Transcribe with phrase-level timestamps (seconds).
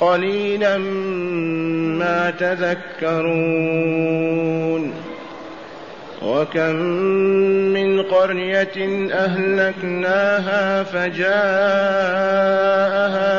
[0.00, 0.78] قليلا
[1.98, 3.48] ما تذكرون.
[6.22, 6.76] وكم
[7.74, 11.38] من قرية أهلكناها فجاءها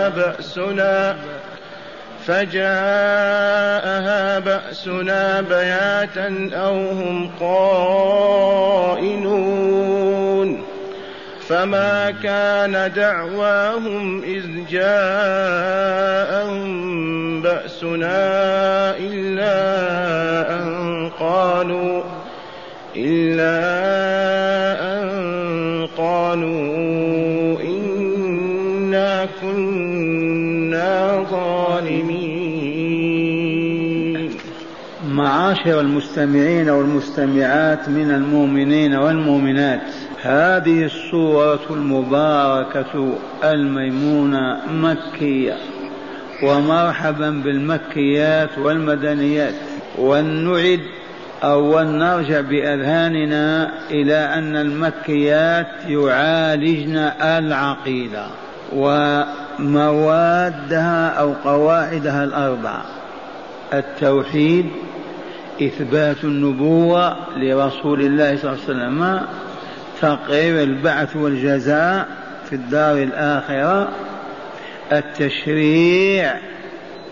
[0.10, 1.16] بأسنا
[2.26, 2.80] فجاءها
[4.40, 8.50] بأسنا بياتا أو هم قائلون.
[11.50, 16.62] فما كان دعواهم إذ جاءهم
[17.42, 19.56] بأسنا إلا
[20.56, 22.04] أن قالوا
[22.96, 23.60] إلا
[24.94, 25.08] أن
[25.98, 32.70] قالوا إنا كنا ظالمين.
[35.10, 39.82] معاشر المستمعين والمستمعات من المؤمنين والمؤمنات.
[40.22, 45.58] هذه السورة المباركة الميمونة مكية
[46.44, 49.54] ومرحبا بالمكيات والمدنيات.
[49.98, 50.82] ولنعد
[51.44, 58.26] أو ولنرجع بأذهاننا إلى أن المكيات يعالجن العقيدة
[59.60, 60.30] وموادها
[61.10, 62.86] أو قواعدها الأربعة
[63.74, 64.66] التوحيد
[65.62, 69.22] إثبات النبوة لرسول الله صلى الله عليه وسلم
[70.02, 72.08] تقرير البعث والجزاء
[72.50, 73.90] في الدار الآخرة
[74.92, 76.34] التشريع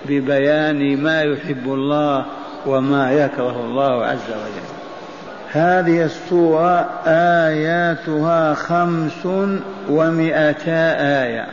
[0.05, 2.25] ببيان ما يحب الله
[2.65, 4.67] وما يكره الله عز وجل.
[5.51, 9.25] هذه السورة آياتها خمس
[9.89, 11.47] ومئتا آية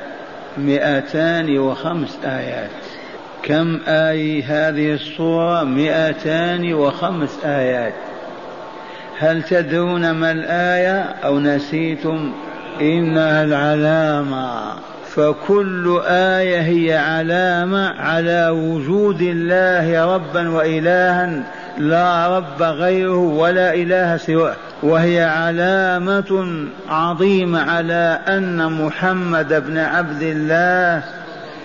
[0.59, 2.71] مئتان وخمس آيات.
[3.43, 7.95] كم آية هذه السورة؟ مئتان وخمس آيات.
[9.19, 12.33] هل تدرون ما الآية أو نسيتم؟
[12.81, 14.75] إنها العلامة.
[15.07, 21.43] فكل آية هي علامة على وجود الله ربا وإلها
[21.79, 24.55] لا رب غيره ولا إله سواه.
[24.83, 31.03] وهي علامة عظيمة على أن محمد بن عبد الله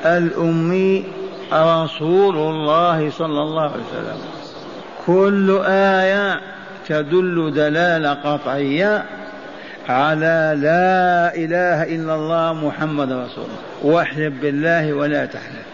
[0.05, 1.03] الأمي
[1.53, 4.17] رسول الله صلى الله عليه وسلم.
[5.07, 6.39] كل آية
[6.89, 9.03] تدل دلالة قطعية
[9.89, 13.93] على لا إله إلا الله محمد رسول الله.
[13.95, 15.65] واحلف بالله ولا تحلف.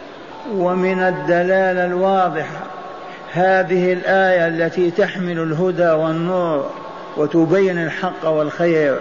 [0.52, 2.64] ومن الدلالة الواضحة
[3.34, 6.70] هذه الآية التي تحمل الهدى والنور
[7.18, 9.00] وتبين الحق والخير.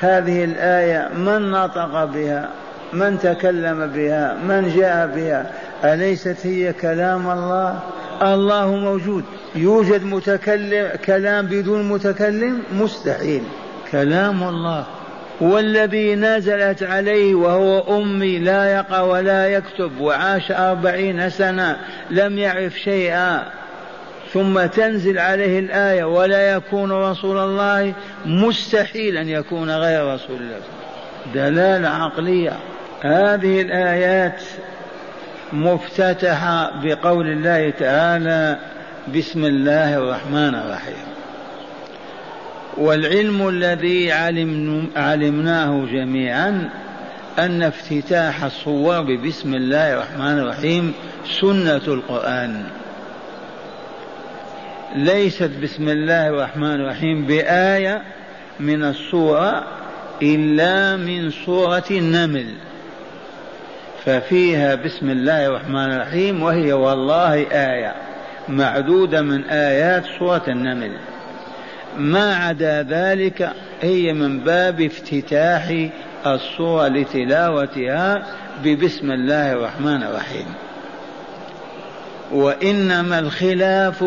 [0.00, 2.48] هذه الآية من نطق بها؟
[2.92, 5.46] من تكلم بها؟ من جاء بها؟
[5.84, 7.78] أليست هي كلام الله؟
[8.22, 9.24] الله موجود.
[9.54, 13.42] يوجد متكلم كلام بدون متكلم مستحيل.
[13.92, 14.86] كلام الله.
[15.40, 21.76] والذي نزلت عليه وهو أمي لا يقرأ ولا يكتب وعاش أربعين سنة
[22.10, 23.42] لم يعرف شيئا.
[24.32, 27.94] ثم تنزل عليه الآية ولا يكون رسول الله
[28.26, 30.60] مستحيل أن يكون غير رسول الله.
[31.34, 32.52] دلالة عقلية.
[33.00, 34.42] هذه الآيات
[35.52, 38.58] مفتتحة بقول الله تعالى
[39.16, 41.08] بسم الله الرحمن الرحيم.
[42.76, 46.70] والعلم الذي علم علمناه جميعا
[47.38, 50.92] أن افتتاح الصور ببسم الله الرحمن الرحيم
[51.40, 52.64] سنة القرآن.
[54.96, 58.02] ليست بسم الله الرحمن الرحيم بآية
[58.60, 59.64] من السورة
[60.22, 62.46] إلا من سورة النمل.
[64.08, 67.94] ففيها بسم الله الرحمن الرحيم وهي والله آية
[68.48, 70.92] معدودة من آيات سورة النمل.
[71.98, 73.52] ما عدا ذلك
[73.82, 75.88] هي من باب افتتاح
[76.26, 78.26] الصورة لتلاوتها
[78.64, 80.46] ببسم الله الرحمن الرحيم.
[82.32, 84.04] وإنما الخلاف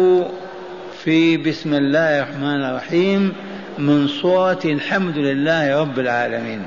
[1.04, 3.34] في بسم الله الرحمن الرحيم
[3.80, 6.66] من سورة الحمد لله رب العالمين.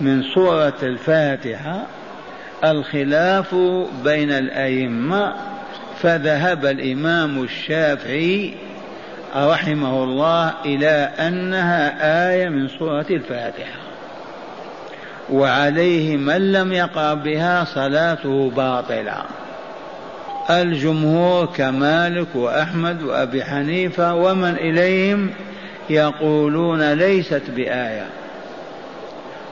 [0.00, 1.86] من سورة الفاتحة
[2.64, 3.54] الخلاف
[4.04, 5.34] بين الأئمة
[6.02, 8.54] فذهب الإمام الشافعي
[9.36, 13.78] رحمه الله إلى أنها آية من سورة الفاتحة.
[15.30, 19.22] وعليه من لم يقرأ بها صلاته باطلة.
[20.50, 25.30] الجمهور كمالك وأحمد وأبي حنيفة ومن إليهم
[25.90, 28.06] يقولون ليست بآية.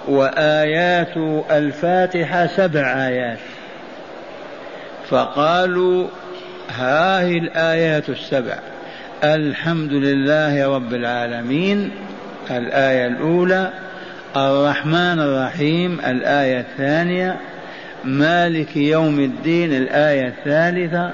[0.08, 1.17] وآيات
[1.50, 3.38] الفاتحة سبع آيات.
[5.11, 6.08] فقالوا
[6.69, 8.58] هذه الآيات السبع
[9.25, 11.91] الحمد لله رب العالمين
[12.50, 13.73] الآية الأولى
[14.37, 17.37] الرحمن الرحيم الآية الثانية
[18.05, 21.11] مالك يوم الدين الآية الثالثة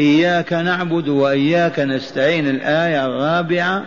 [0.00, 3.82] إياك نعبد وإياك نستعين الآية الرابعة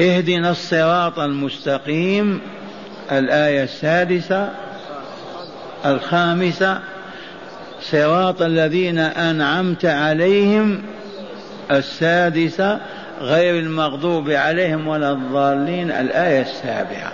[0.00, 2.40] اهدنا الصراط المستقيم.
[3.10, 4.48] الآية السادسة
[5.86, 6.78] الخامسة
[7.80, 10.82] صراط الذين أنعمت عليهم
[11.70, 12.80] السادسة
[13.20, 17.12] غير المغضوب عليهم ولا الضالين الآية السابعة.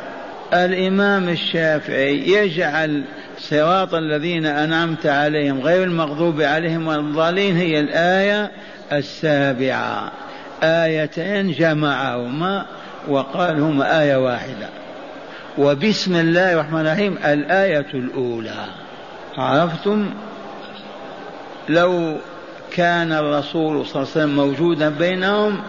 [0.55, 3.05] الإمام الشافعي يجعل
[3.38, 8.50] صراط الذين أنعمت عليهم غير المغضوب عليهم ولا الضالين هي الآية
[8.93, 10.12] السابعة.
[10.62, 12.67] آيتين جمعهما
[13.08, 14.69] وقال هما آية واحدة.
[15.58, 18.64] وبسم الله الرحمن الرحيم الآية الأولى.
[19.38, 20.10] عرفتم؟
[21.68, 22.16] لو
[22.72, 25.60] كان الرسول صلى الله عليه وسلم موجودا بينهم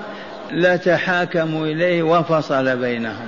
[0.51, 3.27] لتحاكموا إليه وفصل بينهم.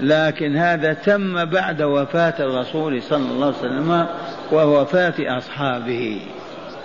[0.00, 4.06] لكن هذا تم بعد وفاة الرسول صلى الله عليه وسلم
[4.52, 6.20] ووفاة أصحابه.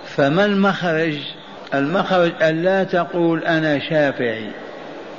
[0.06, 1.16] فما المخرج؟
[1.74, 4.50] المخرج أن لا تقول أنا شافعي.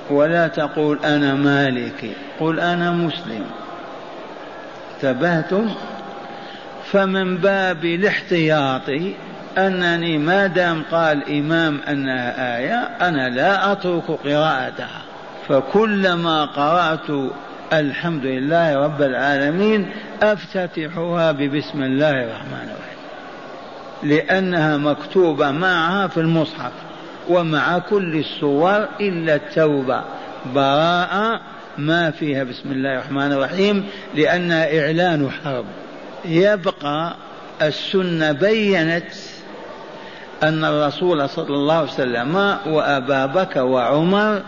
[0.10, 3.46] ولا تقول أنا مالكي قل أنا مسلم.
[4.96, 5.70] انتبهتم؟
[6.92, 8.90] فمن باب الاحتياط
[9.58, 15.02] أنني ما دام قال إمام أنها آية أنا لا أترك قراءتها.
[15.48, 17.32] فكلما قرأت
[17.74, 19.92] الحمد لله رب العالمين
[20.24, 22.94] أفتتحها ببسم الله الرحمن الرحيم
[24.04, 26.72] لأنها مكتوبة معها في المصحف.
[27.30, 30.02] ومع كل الصور إلا التوبة.
[30.56, 31.42] براءة
[31.78, 33.86] ما فيها بسم الله الرحمن الرحيم
[34.16, 35.66] لأنها إعلان حرب.
[36.26, 37.14] يبقى
[37.62, 39.14] السنة بينت
[40.44, 42.36] أن الرسول صلى الله عليه وسلم
[42.66, 44.42] وأبا بكر وعمر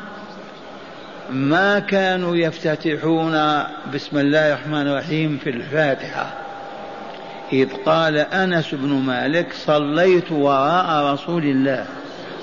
[1.29, 3.63] ما كانوا يفتتحون
[3.93, 6.33] بسم الله الرحمن الرحيم في الفاتحة.
[7.53, 11.85] إذ قال أنس بن مالك صليت وراء رسول الله.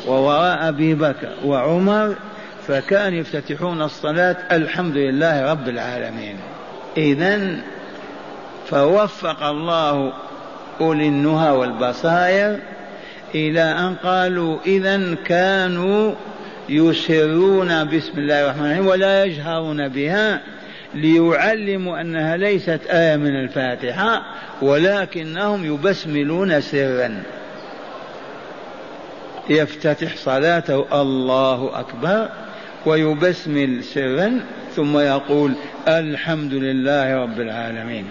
[0.06, 2.14] ووراء أبي بكر وعمر
[2.69, 6.37] فكانوا يفتتحون الصلاة الحمد لله رب العالمين.
[6.96, 7.56] إذا
[8.66, 10.12] فوفق الله
[10.81, 12.58] أولي النهى والبصائر
[13.34, 16.14] إلى أن قالوا إذا كانوا
[16.69, 20.40] يسرون بسم الله الرحمن الرحيم ولا يجهرون بها
[20.94, 24.22] ليعلموا أنها ليست آية من الفاتحة
[24.62, 27.22] ولكنهم يبسملون سرا.
[29.49, 32.29] يفتتح صلاته الله أكبر
[32.87, 34.41] ويبسمل سرا
[34.77, 35.53] ثم يقول
[35.89, 38.06] الحمد لله رب العالمين.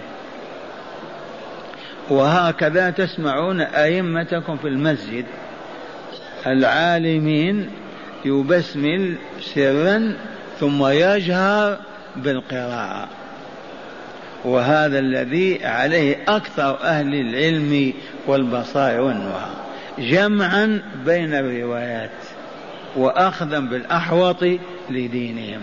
[2.10, 5.24] وهكذا تسمعون أئمتكم في المسجد.
[6.46, 7.70] العالمين
[8.24, 10.16] يبسمل سرا
[10.60, 11.78] ثم يجهر
[12.16, 13.08] بالقراءة.
[14.44, 17.92] وهذا الذي عليه أكثر أهل العلم
[18.26, 19.50] والبصائر والنهى
[19.98, 22.10] جمعا بين الروايات
[22.96, 24.44] وأخذا بالأحوط
[24.90, 25.60] لدينهم.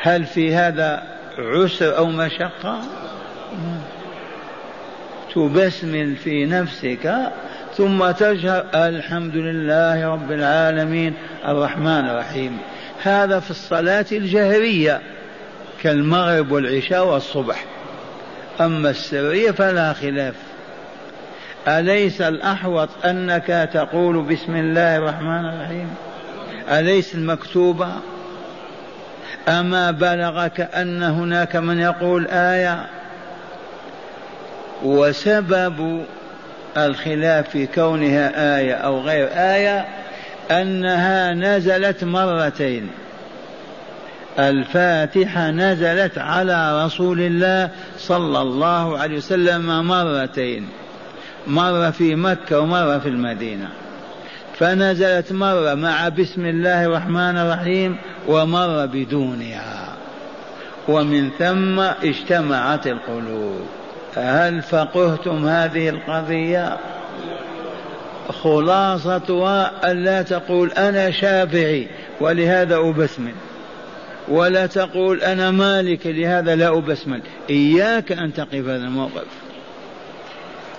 [0.00, 1.02] هل في هذا
[1.38, 2.80] عسر أو مشقة؟
[5.34, 7.32] تبسمل في نفسك
[7.76, 11.14] ثم تجهر الحمد لله رب العالمين
[11.48, 12.58] الرحمن الرحيم.
[13.02, 15.00] هذا في الصلاة الجهرية
[15.82, 17.64] كالمغرب والعشاء والصبح.
[18.60, 20.34] أما السرية فلا خلاف.
[21.68, 25.88] أليس الأحوط أنك تقول بسم الله الرحمن الرحيم؟
[26.70, 27.88] أليس المكتوبة
[29.48, 32.86] أما بلغك أن هناك من يقول آية؟
[34.82, 36.04] وسبب
[36.76, 39.86] الخلاف في كونها آية أو غير آية
[40.50, 42.90] أنها نزلت مرتين.
[44.38, 50.68] الفاتحة نزلت على رسول الله صلى الله عليه وسلم مرتين.
[51.46, 53.68] مرة في مكة ومرة في المدينة.
[54.58, 57.96] فنزلت مرة مع بسم الله الرحمن الرحيم
[58.28, 59.88] ومر بدونها.
[60.88, 63.66] ومن ثم اجتمعت القلوب.
[64.16, 66.76] هل فقهتم هذه القضية؟
[68.42, 71.88] خلاصتها ألا تقول أنا شافعي
[72.20, 73.32] ولهذا أبسمل.
[74.28, 77.20] ولا تقول أنا مالك لهذا لا أبسمل.
[77.50, 79.41] إياك أن تقف هذا الموقف.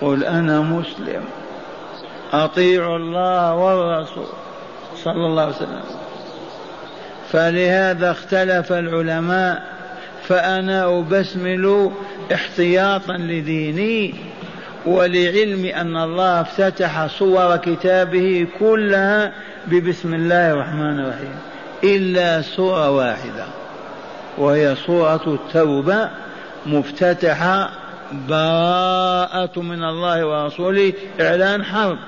[0.00, 1.24] قل أنا مسلم.
[2.32, 4.26] أطيعوا الله والرسول
[4.96, 5.82] صلى الله عليه وسلم.
[7.32, 9.62] فلهذا اختلف العلماء
[10.22, 11.90] فأنا أبسمل
[12.34, 14.14] احتياطا لديني
[14.86, 19.32] ولعلم أن الله افتتح صور كتابه كلها
[19.66, 21.34] ببسم الله الرحمن الرحيم.
[21.84, 23.44] إلا سورة واحدة
[24.38, 26.10] وهي سورة التوبة
[26.66, 27.70] مفتتحة
[28.12, 31.98] براءة من الله ورسوله إعلان حرب.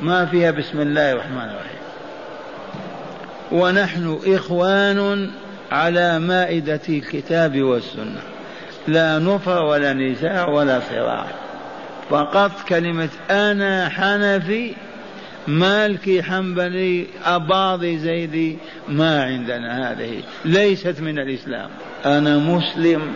[0.00, 1.80] ما فيها بسم الله الرحمن الرحيم.
[3.52, 5.30] ونحن إخوان
[5.72, 8.20] على مائدة الكتاب والسنة.
[8.88, 11.26] لا نفر ولا نزاع ولا صراع
[12.10, 14.74] فقط كلمة أنا حنفي
[15.48, 18.58] مالكي حنبلي أباضي زيدي
[18.88, 20.22] ما عندنا هذه.
[20.44, 21.70] ليست من الإسلام.
[22.06, 23.12] أنا مسلم.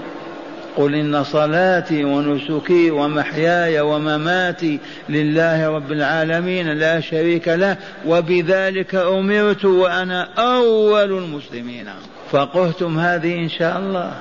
[0.76, 4.78] قل إن صلاتي ونسكي ومحياي ومماتي
[5.08, 7.76] لله رب العالمين لا شريك له
[8.06, 11.86] وبذلك أمرت وأنا أول المسلمين.
[12.30, 14.12] فقهتم هذه إن شاء الله.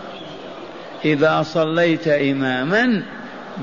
[1.05, 3.03] إذا صليت إماما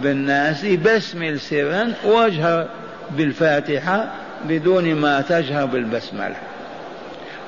[0.03, 2.69] بالناس بسمل سرا واجهر
[3.17, 4.13] بالفاتحة
[4.49, 6.37] بدون ما تجهر بالبسملة.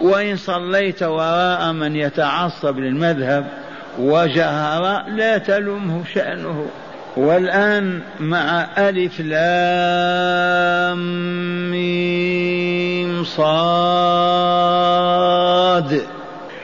[0.01, 3.62] وإن صليت وراء من يتعصب للمذهب
[3.99, 6.67] وجهر لا تلمه شأنه.
[7.17, 10.99] والآن مع ألف لام
[11.71, 13.53] ميم صاد.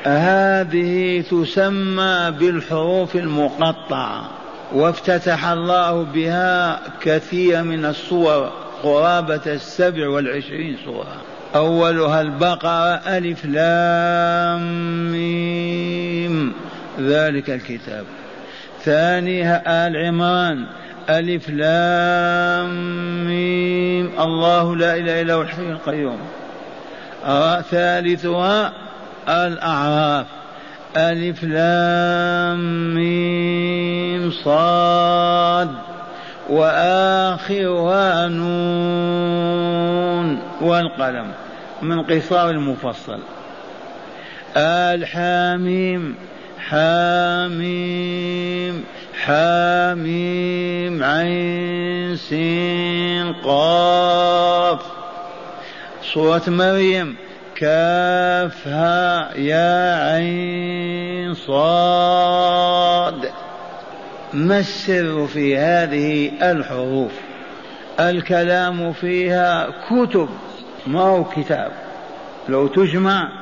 [0.04, 4.24] هذه تسمى بالحروف المقطعة.
[4.74, 8.50] وافتتح الله بها كثير من الصور
[8.82, 11.16] قرابة السبع والعشرين سورة
[11.54, 14.62] أولها البقرة ألف لام
[15.12, 16.52] ميم.
[17.00, 18.04] ذلك الكتاب.
[18.84, 20.66] ثانيها آل عمران.
[21.10, 22.70] ألف لام
[23.26, 24.20] ميم.
[24.20, 26.18] الله لا إله إلا هو الحي القيوم.
[27.70, 28.72] ثالثها
[29.28, 30.26] الأعراف.
[30.96, 35.70] ألف لام ميم صاد.
[36.48, 41.26] وآخرها نون والقلم
[41.82, 43.18] من قصار المفصل.
[44.56, 45.06] آل
[46.70, 48.04] حاميم
[49.24, 54.80] حاميم عين سين قاف.
[56.14, 57.16] سورة مريم
[57.54, 63.30] كافها يا عين صاد.
[64.32, 67.12] ما السر في هذه الحروف؟
[68.00, 70.28] الكلام فيها كتب
[70.86, 71.72] ما هو كتاب؟
[72.48, 73.37] لو تجمع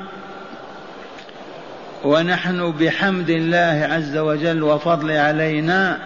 [2.07, 5.99] ونحن بحمد الله عز وجل وفضل علينا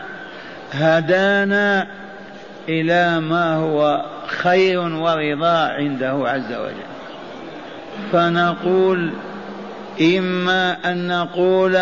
[0.72, 1.86] هدانا
[2.68, 6.90] إلى ما هو خير ورضا عنده عز وجل.
[8.12, 9.10] فنقول
[10.00, 11.78] إما أن نقول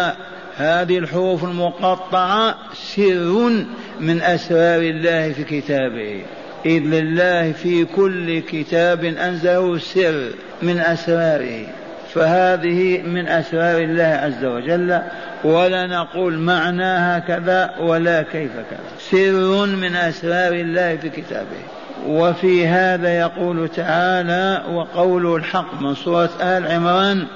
[0.57, 3.65] هذه الحروف المقطعة سر
[4.01, 6.23] من أسرار الله في كتابه.
[6.67, 10.31] إذ لله في كل كتاب أنزله سر
[10.63, 11.78] من أسراره.
[12.15, 15.00] فهذه من أسرار الله عز وجل
[15.45, 18.81] ولا نقول معناها كذا ولا كيف كذا.
[18.99, 21.79] سر من أسرار الله في كتابه.
[22.07, 27.27] وفي هذا يقول تعالى وقوله الحق من سورة آل عمران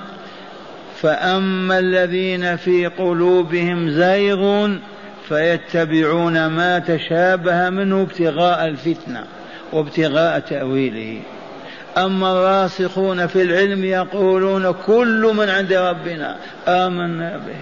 [1.00, 4.68] فأما الذين في قلوبهم زيغ
[5.28, 9.24] فيتبعون ما تشابه منه ابتغاء الفتنة
[9.72, 11.20] وابتغاء تأويله.
[11.98, 16.36] أما الراسخون في العلم يقولون كل من عند ربنا
[16.68, 17.56] آمنا به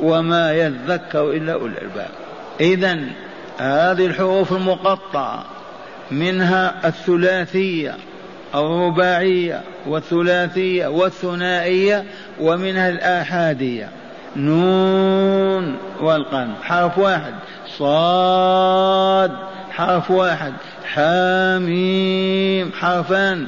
[0.00, 2.08] وما يذكر إلا أولي الألباب.
[2.60, 2.98] إذا
[3.58, 5.44] هذه الحروف المقطعة
[6.10, 7.94] منها الثلاثية
[8.54, 12.04] الرباعية والثلاثية والثنائية
[12.40, 13.88] ومنها الآحادية.
[14.36, 17.32] نون والقلم حرف واحد.
[17.78, 19.32] صاد
[19.70, 20.52] حرف واحد.
[20.84, 23.46] حاميم حرفان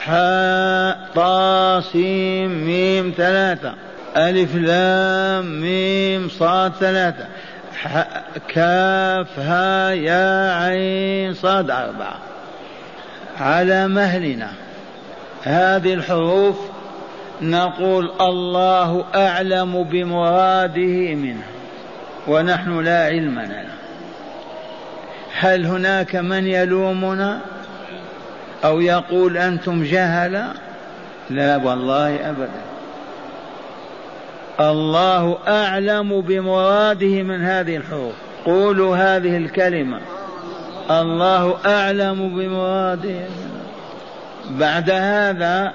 [0.00, 3.74] حاء طاسيم ميم ثلاثة.
[4.16, 7.26] ألف لام ميم صاد ثلاثة.
[8.48, 12.18] كاف ها يا عين صاد أربعة.
[13.40, 14.50] على مهلنا.
[15.42, 16.56] هذه الحروف
[17.42, 21.48] نقول الله أعلم بمراده منها.
[22.28, 23.75] ونحن لا علم لنا.
[25.38, 27.40] هل هناك من يلومنا
[28.64, 30.46] أو يقول أنتم جهلا
[31.30, 32.66] لا والله أبدا.
[34.60, 38.14] الله أعلم بمراده من هذه الحروف.
[38.44, 40.00] قولوا هذه الكلمة.
[40.90, 43.24] الله أعلم بمراده.
[44.50, 45.74] بعد هذا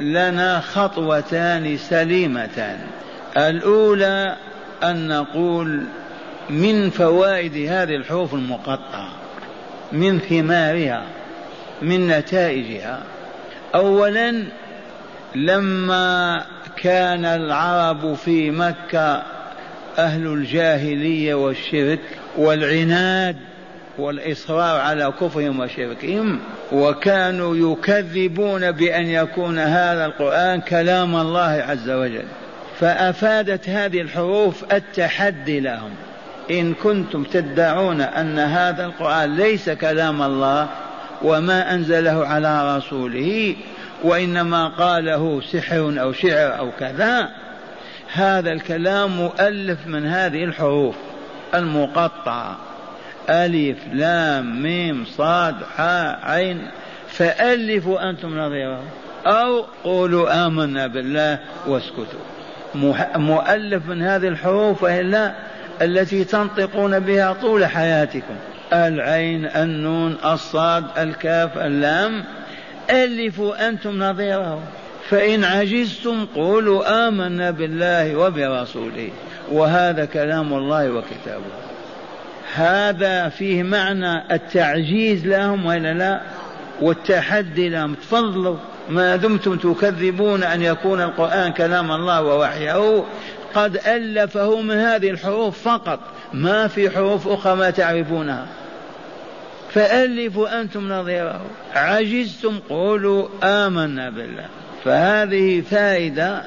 [0.00, 2.78] لنا خطوتان سليمتان.
[3.36, 4.36] الأولى
[4.82, 5.84] أن نقول
[6.50, 9.08] من فوائد هذه الحروف المقطعة
[9.92, 11.04] من ثمارها
[11.82, 13.02] من نتائجها.
[13.74, 14.44] اولا
[15.34, 16.44] لما
[16.76, 19.22] كان العرب في مكة
[19.98, 22.00] أهل الجاهلية والشرك
[22.36, 23.36] والعناد
[23.98, 26.40] والإصرار على كفرهم وشركهم
[26.72, 32.24] وكانوا يكذبون بأن يكون هذا القرآن كلام الله عز وجل.
[32.80, 35.90] فأفادت هذه الحروف التحدي لهم.
[36.50, 40.68] إن كنتم تدعون أن هذا القرآن ليس كلام الله
[41.22, 43.56] وما أنزله على رسوله
[44.04, 47.28] وإنما قاله سحر أو شعر أو كذا
[48.12, 50.94] هذا الكلام مؤلف من هذه الحروف
[51.54, 52.56] المقطعة.
[53.28, 56.68] ألف لام ميم صاد حاء عين
[57.08, 58.82] فألفوا أنتم نظيره
[59.26, 62.20] أو قولوا آمنا بالله واسكتوا.
[63.16, 65.34] مؤلف من هذه الحروف وإلا
[65.82, 68.34] التي تنطقون بها طول حياتكم.
[68.72, 72.24] العين النون الصاد الكاف اللام.
[72.90, 74.62] ألفوا أنتم نظيره.
[75.10, 79.08] فإن عجزتم قولوا آمنا بالله وبرسوله.
[79.52, 81.60] وهذا كلام الله وكتابه.
[82.54, 86.20] هذا فيه معنى التعجيز لهم ولا لا؟
[86.80, 87.94] والتحدي لهم.
[87.94, 88.56] تفضلوا.
[88.88, 93.04] ما دمتم تكذبون أن يكون القرآن كلام الله ووحيه؟
[93.54, 96.00] قد ألفه من هذه الحروف فقط.
[96.32, 98.46] ما في حروف أخرى ما تعرفونها.
[99.70, 101.40] فألفوا أنتم نظيره.
[101.74, 104.46] عجزتم؟ قولوا آمنا بالله.
[104.84, 106.42] فهذه فائدة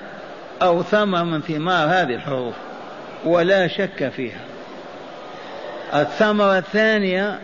[0.61, 2.53] أو ثمر من ثمار هذه الحروف
[3.25, 4.41] ولا شك فيها.
[5.93, 7.39] الثمرة الثانية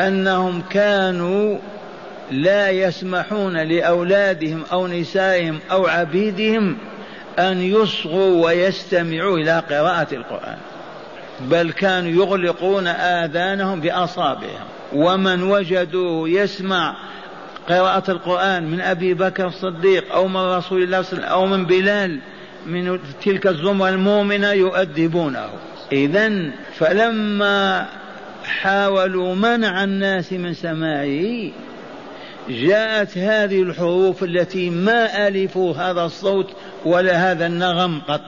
[0.00, 1.58] أنهم كانوا
[2.30, 6.76] لا يسمحون لأولادهم أو نسائهم أو عبيدهم
[7.38, 10.58] أن يصغوا ويستمعوا إلى قراءة القرآن.
[11.40, 14.66] بل كانوا يغلقون آذانهم بأصابعهم.
[14.92, 16.96] ومن وجدوه يسمع
[17.68, 21.46] قراءة القرآن من أبي بكر الصديق أو من رسول الله صلى الله عليه وسلم أو
[21.46, 22.20] من بلال
[22.66, 25.48] من تلك الزمرة المؤمنة يؤدبونه
[25.92, 27.86] إذا فلما
[28.44, 31.50] حاولوا منع الناس من سماعه
[32.48, 36.50] جاءت هذه الحروف التي ما ألفوا هذا الصوت
[36.84, 38.20] ولا هذا النغم قط.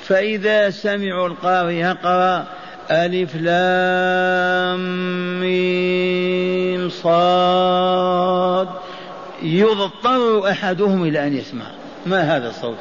[0.00, 2.46] فإذا سمعوا القارئ يقرأ
[2.90, 4.80] ألف لام
[5.40, 8.68] ميم صاد
[9.42, 11.66] يضطر أحدهم إلى أن يسمع.
[12.06, 12.78] ما هذا الصوت؟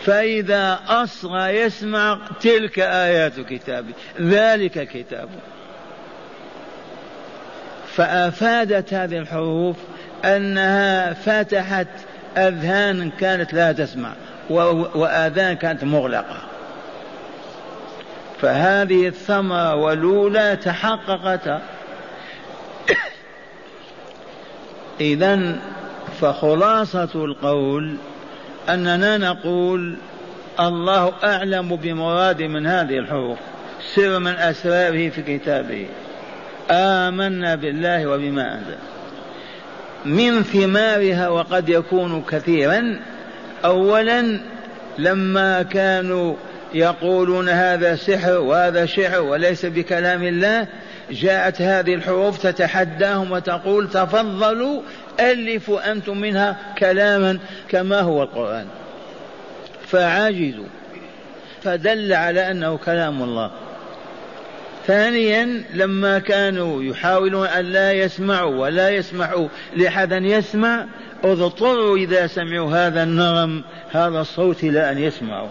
[0.00, 5.40] فإذا أصغى يسمع تلك آيات كتابه ذلك كتابه.
[7.96, 9.76] فأفادت هذه الحروف
[10.24, 11.86] أنها فتحت
[12.36, 14.12] أذهان كانت لا تسمع
[14.50, 16.36] وآذان كانت مغلقة.
[18.40, 21.60] فهذه الثمرة والأولى تحققت.
[25.00, 25.56] إذا
[26.20, 27.96] فخلاصة القول
[28.68, 29.96] أننا نقول
[30.60, 33.38] الله أعلم بمراد من هذه الحروف
[33.94, 35.86] سر من أسراره في كتابه.
[36.72, 38.78] آمنا بالله وبما أنزل.
[40.04, 43.00] من ثمارها وقد يكون كثيرا
[43.64, 44.40] أولا
[44.98, 46.34] لما كانوا
[46.74, 50.66] يقولون هذا سحر وهذا شعر وليس بكلام الله
[51.10, 54.82] جاءت هذه الحروف تتحداهم وتقول تفضلوا
[55.20, 58.66] ألفوا أنتم منها كلاما كما هو القرآن.
[59.86, 60.66] فعجزوا.
[61.62, 63.50] فدل على أنه كلام الله.
[64.86, 70.86] ثانيا لما كانوا يحاولون أن لا يسمعوا ولا يسمحوا لأحد أن يسمع
[71.24, 75.48] اضطروا إذا سمعوا هذا النغم هذا الصوت إلى أن يسمعوا.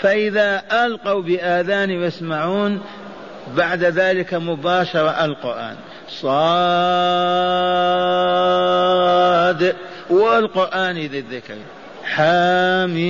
[0.00, 2.80] فإذا ألقوا بآذان يسمعون
[3.56, 5.76] بعد ذلك مباشرة القرآن
[6.08, 6.28] صاد.
[10.10, 11.54] والقرآن ذي الذكر.
[12.04, 13.08] حاميم.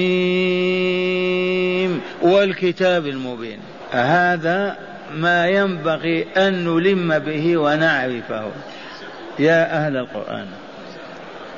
[2.23, 3.61] والكتاب المبين.
[3.91, 8.51] هذا ما ينبغي أن نلم به ونعرفه.
[9.39, 10.47] يا أهل القرآن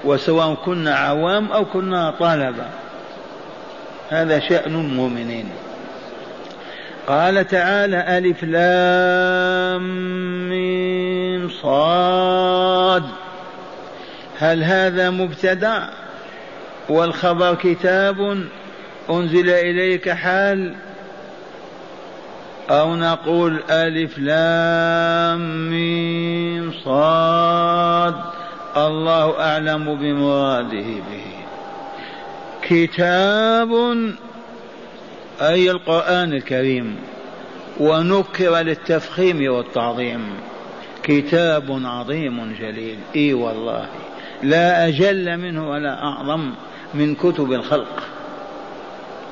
[0.05, 2.67] وسواء كنا عوام أو كنا طلبة
[4.11, 5.49] هذا شأن المؤمنين.
[7.07, 9.91] قال تعالى ألف لام
[11.63, 13.05] صاد.
[14.39, 15.91] هل هذا مبتدأ
[16.89, 18.45] والخبر كتاب
[19.11, 20.75] أنزل إليك حال
[22.71, 28.15] أو نقول ألف لام ميم صاد.
[28.77, 31.27] الله أعلم بمراده به.
[32.63, 33.73] كتاب
[35.41, 36.97] أي القرآن الكريم
[37.81, 40.21] ونكر للتفخيم والتعظيم.
[41.03, 42.99] كتاب عظيم جليل.
[43.17, 43.87] إي والله.
[44.43, 46.51] لا أجل منه ولا أعظم
[46.95, 48.03] من كتب الخلق.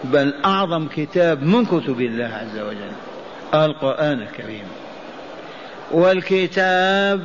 [0.05, 2.93] بل أعظم كتاب من كتب الله عز وجل.
[3.55, 4.65] القرآن الكريم
[5.91, 7.21] والكتاب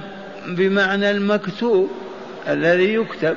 [0.48, 1.92] بمعنى المكتوب
[2.48, 3.36] الذي يكتب.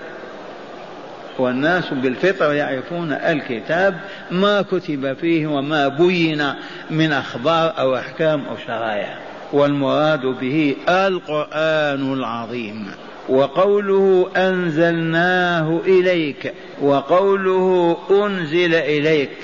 [1.39, 6.45] والناس بالفطر يعرفون الكتاب ما كتب فيه وما بين
[6.91, 9.19] من أخبار أو أحكام أو شرائع.
[9.53, 12.87] والمراد به القرآن العظيم.
[13.29, 19.37] وقوله أنزلناه إليك وقوله أنزل إليك.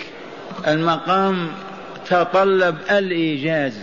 [0.68, 1.48] المقام
[2.12, 3.78] تطلب الإيجاز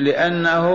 [0.00, 0.68] لأنه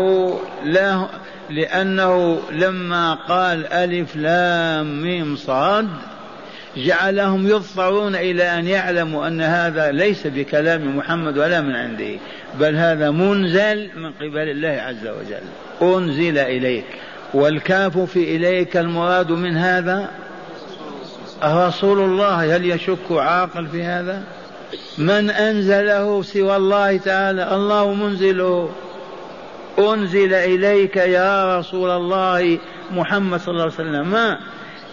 [0.64, 1.08] لا
[1.50, 5.88] لأنه لما قال ألف لام ميم صاد
[6.78, 12.18] جعلهم يضطرون إلى أن يعلموا أن هذا ليس بكلام محمد ولا من عنده
[12.60, 15.44] بل هذا منزل من قبل الله عز وجل.
[15.82, 16.86] أنزل إليك.
[17.34, 20.10] والكاف في إليك المراد من هذا؟
[21.44, 22.56] رسول الله.
[22.56, 24.24] هل يشك عاقل في هذا؟
[24.98, 28.70] من أنزله سوى الله تعالى؟ الله منزله.
[29.80, 32.60] أنزل إليك يا رسول الله
[32.92, 34.38] محمد صلى الله عليه وسلم.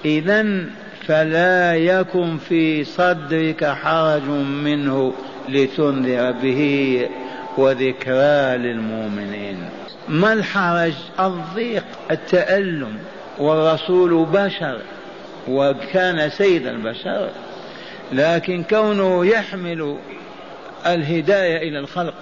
[0.05, 0.65] إذا
[1.07, 4.23] فلا يكن في صدرك حرج
[4.65, 5.13] منه
[5.49, 6.63] لتنذر به
[7.59, 9.69] وذكرى للمؤمنين.
[10.09, 12.99] ما الحرج؟ الضيق التألم
[13.39, 14.81] والرسول بشر
[15.49, 17.29] وكان سيد البشر.
[18.13, 19.97] لكن كونه يحمل
[20.87, 22.15] الهداية إلى الخلق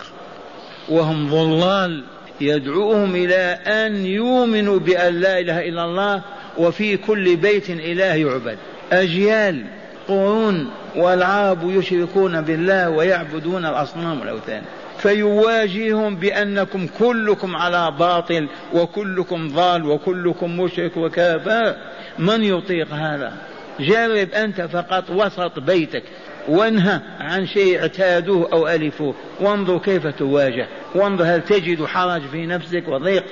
[0.89, 2.05] وهم ضلال
[2.41, 6.23] يدعوهم إلى أن يؤمنوا بأن لا إله إلا الله
[6.59, 8.59] وفي كل بيت إله يعبد.
[8.93, 9.65] أجيال
[10.09, 14.63] قرون والعرب يشركون بالله ويعبدون الأصنام والأوثان
[14.99, 21.75] فيواجههم بأنكم كلكم على باطل وكلكم ضال وكلكم مشرك وكافر.
[22.19, 23.33] من يطيق هذا؟
[23.81, 26.03] جرب أنت فقط وسط بيتك
[26.49, 29.15] وانهى عن شيء اعتادوه أو ألفوه.
[29.41, 30.67] وانظر كيف تواجه.
[30.95, 33.25] وانظر هل تجد حرج في نفسك وضيق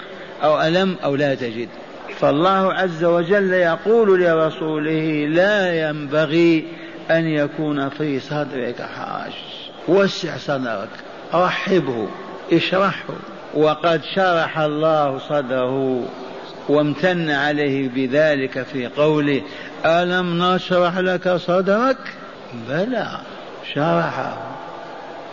[0.43, 1.69] أو ألم أو لا تجد.
[2.19, 6.65] فالله عز وجل يقول لرسوله لا ينبغي
[7.11, 9.33] أن يكون في صدرك حرج.
[9.89, 10.89] وسع صدرك
[11.35, 12.09] رحبه
[12.53, 13.15] اشرحه.
[13.55, 16.05] وقد شرح الله صدره
[16.69, 19.43] وامتن عليه بذلك في قوله
[19.87, 21.97] ألم نشرح لك صدرك؟
[22.69, 23.09] بلى
[23.75, 24.37] شرحه.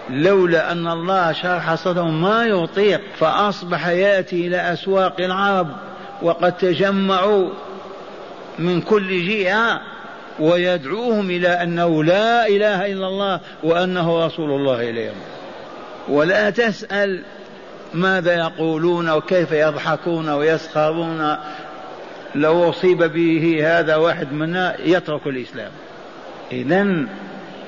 [0.09, 5.67] لولا أن الله شرح صدره ما يطيق فأصبح يأتي إلى أسواق العرب
[6.21, 7.49] وقد تجمعوا
[8.59, 9.81] من كل جهة
[10.39, 15.15] ويدعوهم إلى أنه لا إله إلا الله وأنه رسول الله إليهم.
[16.09, 17.23] ولا تسأل
[17.93, 21.37] ماذا يقولون وكيف يضحكون ويسخرون
[22.35, 25.71] لو أصيب به هذا واحد منا يترك الإسلام.
[26.51, 27.05] إذا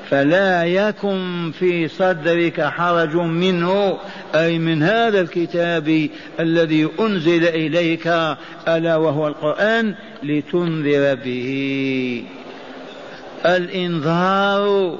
[0.10, 3.98] فلا يكن في صدرك حرج منه
[4.36, 8.08] أي من هذا الكتاب الذي أنزل إليك
[8.68, 12.24] ألا وهو القرآن لتنذر به.
[13.46, 14.98] الإنذار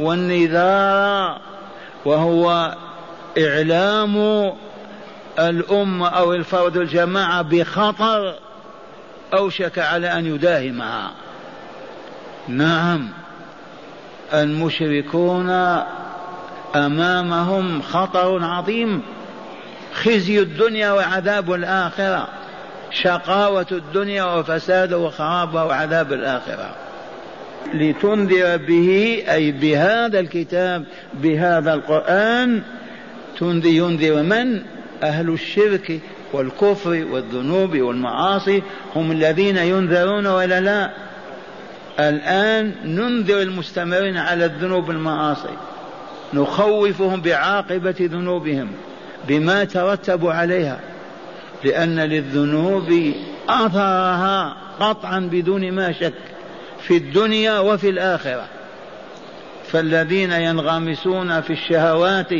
[0.00, 1.40] والنذار
[2.04, 2.74] وهو
[3.38, 4.16] إعلام
[5.38, 8.34] الأمة أو الفرد الجماعة بخطر.
[9.34, 11.10] أوشك على أن يداهمها.
[12.48, 13.08] نعم
[14.34, 15.50] المشركون
[16.74, 19.02] أمامهم خطر عظيم
[19.94, 22.28] خزي الدنيا وعذاب الآخرة
[22.90, 26.74] شقاوة الدنيا وفساد وخرابها وعذاب الآخرة.
[27.74, 32.62] لتنذر به أي بهذا الكتاب بهذا القرآن
[33.38, 34.62] تنذر ينذر من؟
[35.02, 36.00] أهل الشرك.
[36.32, 38.62] والكفر والذنوب والمعاصي
[38.96, 40.90] هم الذين ينذرون ولا لا؟
[41.98, 45.56] الآن ننذر المستمرين على الذنوب والمعاصي.
[46.34, 48.68] نخوفهم بعاقبة ذنوبهم
[49.28, 50.80] بما ترتب عليها.
[51.64, 53.12] لأن للذنوب
[53.48, 56.12] أثرها قطعا بدون ما شك
[56.80, 58.44] في الدنيا وفي الآخرة.
[59.72, 62.32] فالذين ينغمسون في الشهوات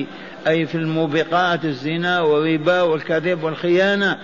[0.46, 4.18] أي في الموبقات الزنا والربا والكذب والخيانة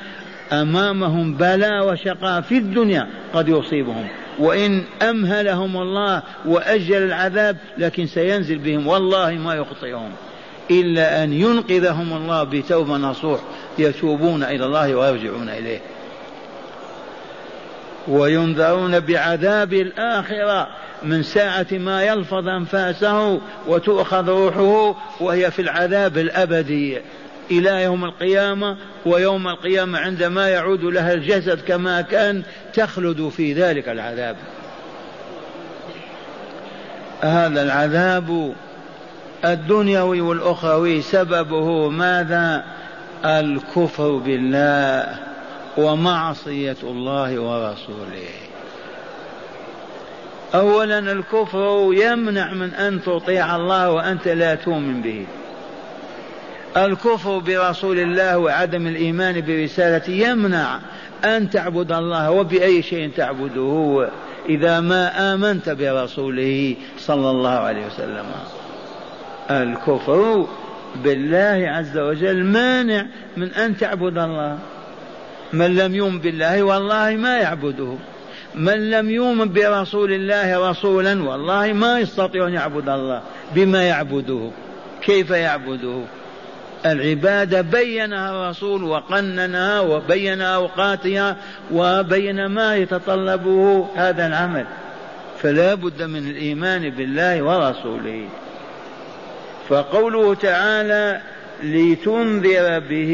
[0.53, 4.07] أمامهم بلاء وشقاء في الدنيا قد يصيبهم.
[4.39, 10.11] وإن أمهلهم الله وأجل العذاب لكن سينزل بهم والله ما يخطئهم.
[10.71, 13.41] إلا أن ينقذهم الله بتوبة نصوح
[13.79, 15.81] يتوبون إلى الله ويرجعون إليه.
[18.09, 20.69] وينذرون بعذاب الآخرة
[21.03, 26.99] من ساعة ما يلفظ أنفاسه وتؤخذ روحه وهي في العذاب الأبدي
[27.51, 32.43] إلى يوم القيامة ويوم القيامة عندما يعود لها الجسد كما كان
[32.75, 34.37] تخلد في ذلك العذاب.
[37.21, 38.55] هذا العذاب
[39.45, 42.65] الدنيوي والأخروي سببه ماذا؟
[43.25, 45.19] الكفر بالله.
[45.77, 48.29] ومعصية الله ورسوله.
[50.55, 55.27] أولا الكفر يمنع من أن تطيع الله وأنت لا تؤمن به.
[56.77, 60.81] الكفر برسول الله وعدم الإيمان برسالته يمنع
[61.25, 64.09] أن تعبد الله وبأي شيء تعبده
[64.49, 68.27] إذا ما آمنت برسوله صلى الله عليه وسلم.
[69.51, 70.47] الكفر
[71.05, 74.59] بالله عز وجل مانع من أن تعبد الله.
[75.53, 77.95] من لم يؤمن بالله والله ما يعبده.
[78.55, 83.23] من لم يؤمن برسول الله رسولا والله ما يستطيع أن يعبد الله
[83.55, 84.51] بما يعبده.
[85.03, 86.01] كيف يعبده؟
[86.87, 91.37] العبادة بينها الرسول وقننها وبين أوقاتها
[91.73, 94.67] وبين ما يتطلبه هذا العمل.
[95.43, 98.29] فلا بد من الإيمان بالله ورسوله.
[99.69, 101.21] فقوله تعالى
[101.63, 103.13] لتنذر به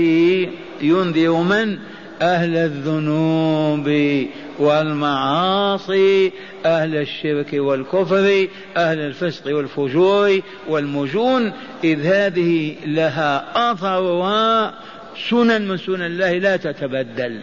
[0.81, 1.79] ينذر من؟
[2.23, 3.89] أهل الذنوب
[4.59, 6.33] والمعاصي
[6.67, 11.53] أهل الشرك والكفر أهل الفسق والفجور والمجون.
[11.85, 14.75] إذ هذه لها أثرها
[15.31, 17.41] سنن من سنن الله لا تتبدل.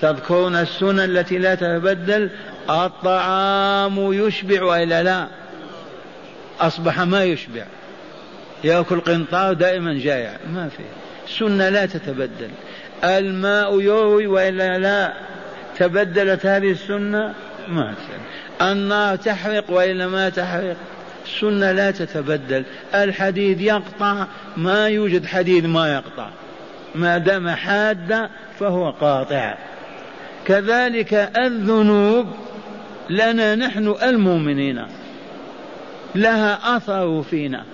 [0.00, 2.30] تذكرون السنن التي لا تتبدل؟
[2.70, 5.28] الطعام يشبع وإلا لا؟
[6.60, 7.64] أصبح ما يشبع.
[8.64, 10.36] يأكل قنطار دائما جائع.
[10.54, 10.82] ما في.
[11.38, 12.50] سنة لا تتبدل.
[13.04, 15.12] الماء يروي وإلا لا؟
[15.78, 17.34] تبدلت هذه السنة؟
[17.68, 17.94] ما
[18.62, 20.76] النار تحرق وإلا ما تحرق؟
[21.24, 22.64] السنة لا تتبدل.
[22.94, 26.28] الحديد يقطع ما يوجد حديد ما يقطع.
[26.94, 28.28] ما دام حاد
[28.60, 29.54] فهو قاطع.
[30.46, 32.26] كذلك الذنوب
[33.10, 34.86] لنا نحن المؤمنين.
[36.14, 37.64] لها أثر فينا.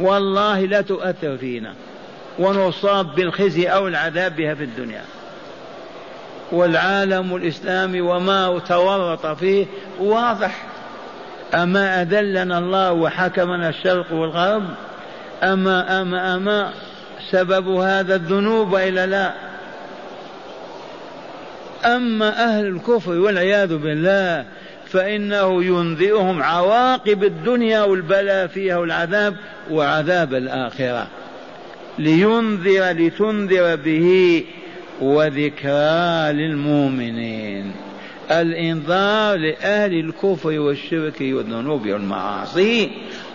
[0.00, 1.74] والله لا تؤثر فينا.
[2.38, 5.02] ونصاب بالخزي أو العذاب بها في الدنيا.
[6.52, 9.66] والعالم الإسلامي وما تورط فيه
[10.00, 10.66] واضح.
[11.54, 14.64] أما أذلنا الله وحكمنا الشرق والغرب
[15.42, 16.70] أما أما أما
[17.30, 19.32] سبب هذا الذنوب والا لا.
[21.84, 24.44] أما أهل الكفر والعياذ بالله
[24.86, 29.36] فإنه ينذرهم عواقب الدنيا والبلاء فيها والعذاب
[29.70, 31.06] وعذاب الآخرة.
[31.98, 34.44] لينذر لتنذر به
[35.00, 37.72] وذكرى للمؤمنين.
[38.30, 42.90] الإنذار لأهل الكفر والشرك والذنوب والمعاصي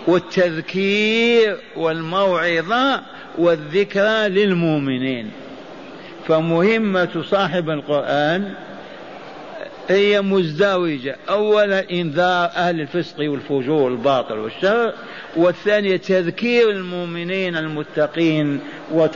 [0.08, 3.02] والتذكير والموعظة
[3.38, 5.32] والذكرى للمؤمنين.
[6.28, 8.54] فمهمة صاحب القرآن
[9.89, 11.15] هي مزدوجة.
[11.30, 14.93] أولا إنذار أهل الفسق والفجور والباطل والشر
[15.36, 18.60] والثانية تذكير المؤمنين المتقين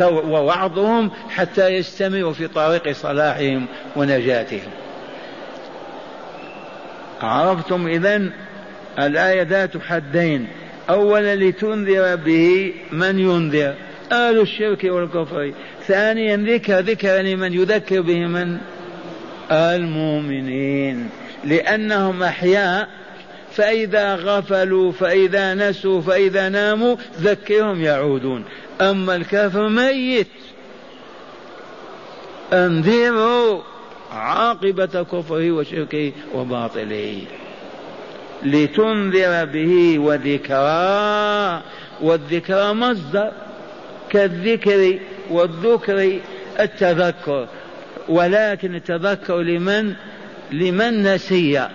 [0.05, 4.71] ووعظهم حتى يستمروا في طريق صلاحهم ونجاتهم.
[7.21, 8.32] عرفتم إذن
[8.99, 10.47] الآية ذات حدين.
[10.89, 13.73] أولا لتنذر به من ينذر؟
[14.12, 15.53] أهل الشرك والكفر.
[15.88, 18.58] ثانيا ذكر ذكر لمن يذكر به من؟
[19.51, 21.09] المؤمنين.
[21.43, 22.89] لأنهم أحياء
[23.51, 28.45] فإذا غفلوا فإذا نسوا فإذا ناموا ذكرهم يعودون.
[28.81, 30.27] أما الكافر ميت.
[32.53, 33.62] أنذروا
[34.12, 37.21] عاقبة كفره وشركه وباطله.
[38.43, 41.62] لتنذر به وذكرى
[42.01, 43.31] والذكرى مصدر
[44.09, 46.19] كالذكر والذكر
[46.59, 47.47] التذكر.
[48.09, 49.93] ولكن التذكر لمن
[50.51, 51.67] لمن نسي.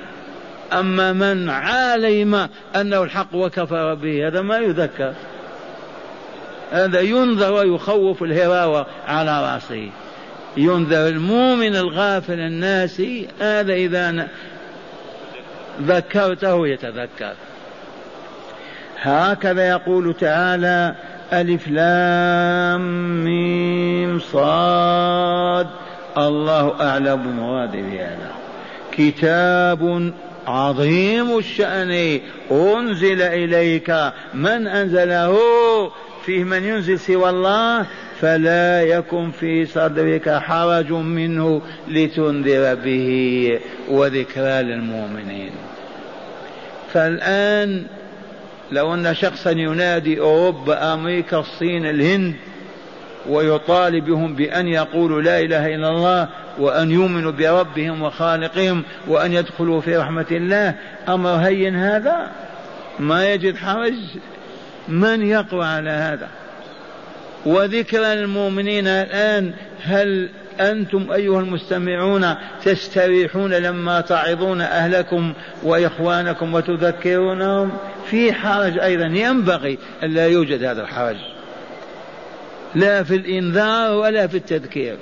[0.73, 5.13] أما من علم أنه الحق وكفر به هذا ما يذكر.
[6.73, 9.91] هذا ينذر ويخوف الهراوة على رأسه.
[10.57, 14.29] ينذر المؤمن الغافل الناسي هذا إذا
[15.83, 17.33] ذكرته يتذكر.
[19.01, 20.95] هكذا يقول تعالى
[21.33, 25.67] ألف لام ميم صاد.
[26.19, 28.33] الله أعلم بمراده بهذا
[28.93, 30.13] كتاب
[30.47, 32.21] عظيم الشأن.
[32.51, 33.91] أنزل إليك.
[34.35, 35.39] من أنزله؟
[36.27, 37.87] فيه من ينزل سوى الله.
[38.21, 43.59] فلا يكن في صدرك حرج منه لتنذر به
[43.91, 45.51] وذكرى للمؤمنين.
[46.93, 47.87] فالآن
[48.73, 52.35] لو أن شخصا ينادي أوروبا أمريكا الصين الهند
[53.29, 60.27] ويطالبهم بأن يقولوا لا إله إلا الله وأن يؤمنوا بربهم وخالقهم وأن يدخلوا في رحمة
[60.31, 60.75] الله.
[61.09, 62.31] أمر هين هذا؟
[62.99, 63.95] ما يجد حرج
[64.89, 66.29] من يقوى على هذا؟
[67.47, 72.35] وذكرى للمؤمنين الآن هل أنتم أيها المستمعون
[72.65, 75.33] تستريحون لما تعظون أهلكم
[75.63, 77.73] وإخوانكم وتذكرونهم؟
[78.11, 81.17] في حرج أيضا ينبغي أن لا يوجد هذا الحرج.
[82.75, 84.97] لا في الإنذار ولا في التذكير.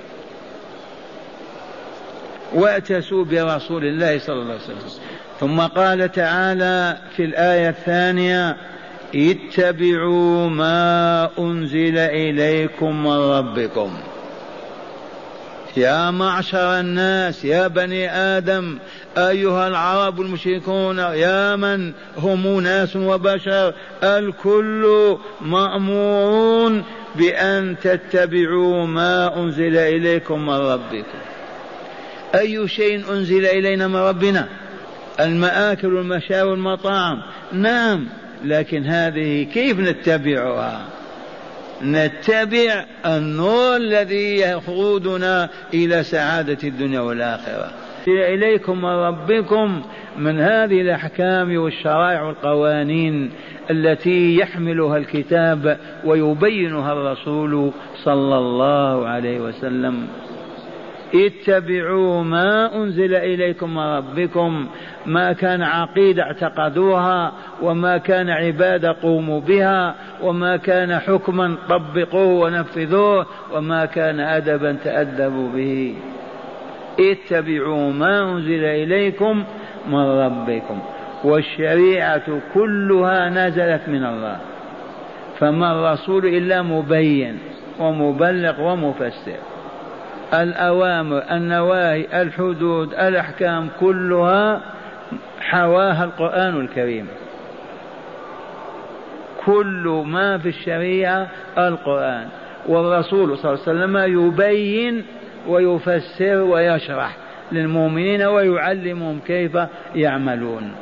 [2.54, 4.78] واتسوا برسول الله صلى الله عليه وسلم.
[5.40, 8.56] ثم قال تعالى في الآية الثانية
[9.14, 13.98] اتبعوا ما أنزل إليكم من ربكم.
[15.76, 18.78] يا معشر الناس يا بني آدم
[19.18, 26.84] أيها العرب المشركون يا من هم ناس وبشر؟ الكل مأمورون
[27.16, 31.18] بأن تتبعوا ما أنزل إليكم من ربكم.
[32.34, 34.48] أي شيء أنزل إلينا من ربنا؟
[35.20, 37.22] المآكل والمشاوي والمطاعم
[37.52, 38.06] نعم
[38.44, 40.80] لكن هذه كيف نتبعها؟
[41.82, 47.70] نتبع النور الذي يقودنا إلى سعادة الدنيا والآخرة.
[48.08, 49.82] إليكم من ربكم
[50.18, 53.30] من هذه الأحكام والشرائع والقوانين
[53.70, 57.70] التي يحملها الكتاب ويبينها الرسول
[58.04, 60.06] صلى الله عليه وسلم.
[61.14, 64.66] اتبعوا ما أنزل إليكم من ربكم
[65.06, 73.84] ما كان عقيدة اعتقدوها وما كان عبادة قوموا بها وما كان حكما طبقوه ونفذوه وما
[73.84, 75.94] كان أدبا تأدبوا به.
[77.00, 79.44] اتبعوا ما أنزل إليكم
[79.88, 80.82] من ربكم
[81.24, 84.36] والشريعة كلها نزلت من الله.
[85.38, 87.38] فما الرسول إلا مبين
[87.78, 89.36] ومبلغ ومفسر.
[90.34, 94.60] الأوامر النواهي الحدود الأحكام كلها
[95.40, 97.06] حواها القرآن الكريم.
[99.46, 101.28] كل ما في الشريعة
[101.58, 102.28] القرآن.
[102.68, 105.04] والرسول صلى الله عليه وسلم يبين
[105.48, 107.16] ويفسر ويشرح
[107.52, 109.58] للمؤمنين ويعلمهم كيف
[109.94, 110.72] يعملون.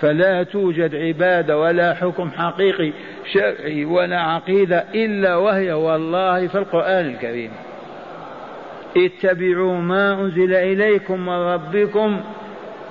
[0.00, 2.92] فلا توجد عبادة ولا حكم حقيقي
[3.32, 7.50] شرعي ولا عقيدة إلا وهي والله في القرآن الكريم.
[8.96, 12.20] اتبعوا ما أنزل إليكم من ربكم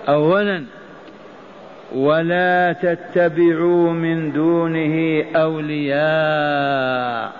[0.10, 0.64] أولا.
[1.96, 7.32] ولا تتبعوا من دونه أولياء.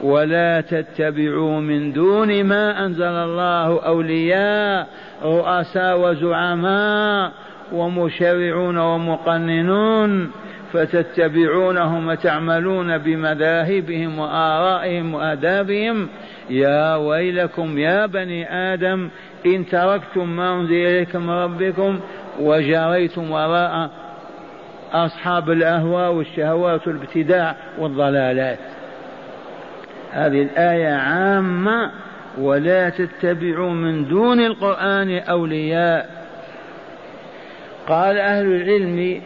[0.00, 4.86] ولا تتبعوا من دون ما أنزل الله أولياء
[5.24, 7.32] رؤساء وزعماء
[7.72, 10.30] ومشرعون ومقننون
[10.72, 16.08] فتتبعونهم وتعملون بمذاهبهم وآرائهم وآدابهم.
[16.50, 19.08] يا ويلكم يا بني آدم
[19.46, 22.00] إن تركتم ما أنزل إليكم من ربكم
[22.40, 23.90] وجريتم وراء
[24.92, 28.58] أصحاب الأهواء والشهوات والابتداع والضلالات.
[30.12, 31.90] هذه الآية عامة
[32.38, 36.26] ولا تتبعوا من دون القرآن أولياء.
[37.88, 39.22] قال أهل العلم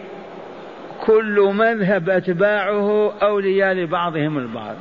[1.07, 4.77] كل مذهب أتباعه أولياء لبعضهم البعض.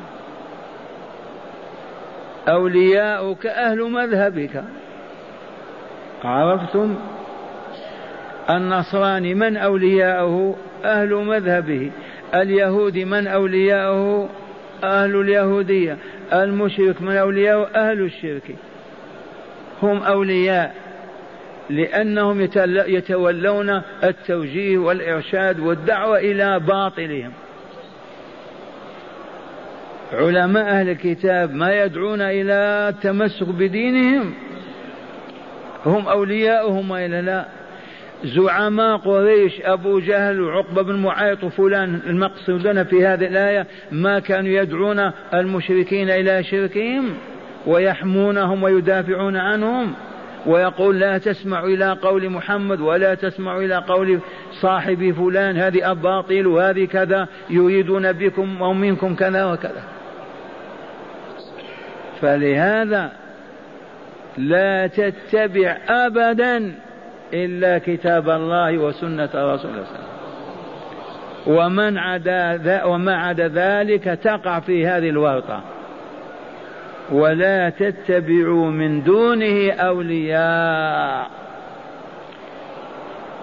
[2.49, 4.63] أولياؤك أهل مذهبك.
[6.23, 6.95] عرفتم؟
[8.49, 11.91] النصراني من أولياؤه؟ أهل مذهبه.
[12.35, 14.29] اليهودي من أولياؤه؟
[14.83, 15.97] أهل اليهودية
[16.33, 18.55] المشرك من أولياؤه أهل الشرك.
[19.83, 20.75] هم أولياء
[21.69, 22.41] لأنهم
[22.87, 27.31] يتولون التوجيه والإرشاد والدعوة إلى باطلهم.
[30.13, 34.33] علماء أهل الكتاب ما يدعون إلى التمسك بدينهم.
[35.85, 37.45] هم أولياؤهم وإلا لا.
[38.23, 44.49] زعماء قريش أبو جهل وعقبة بن معيط وفلان المقصود لنا في هذه الآية ما كانوا
[44.49, 47.09] يدعون المشركين إلى شركهم
[47.67, 49.93] ويحمونهم ويدافعون عنهم
[50.45, 54.19] ويقول لا تسمع إلى قول محمد ولا تسمع إلى قول
[54.61, 59.83] صاحب فلان هذه أباطيل وهذه كذا يريدون بكم ومنكم كذا وكذا.
[62.21, 63.11] فلهذا
[64.37, 66.73] لا تتبع أبدا.
[67.33, 69.85] إلا كتاب الله وسنة رسول الله
[71.47, 75.61] ومن عدا وما عدا ذلك تقع في هذه الورطة.
[77.11, 81.29] ولا تتبعوا من دونه أولياء.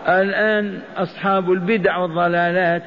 [0.09, 2.83] الآن أصحاب البدع والضلالات